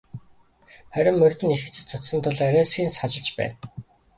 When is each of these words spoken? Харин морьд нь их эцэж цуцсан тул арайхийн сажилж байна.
Харин 0.93 1.15
морьд 1.21 1.39
нь 1.43 1.53
их 1.55 1.63
эцэж 1.67 1.83
цуцсан 1.89 2.19
тул 2.23 2.37
арайхийн 2.47 2.89
сажилж 2.97 3.29
байна. 3.39 3.55